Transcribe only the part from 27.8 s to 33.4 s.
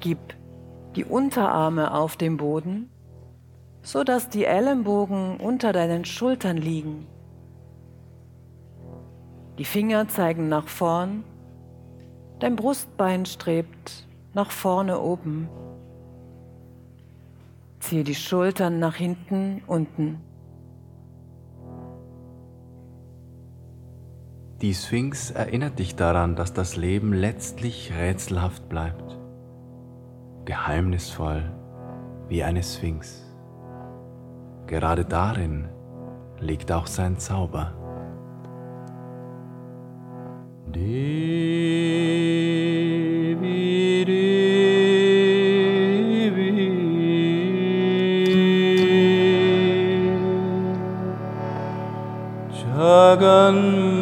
rätselhaft bleibt, geheimnisvoll wie eine Sphinx.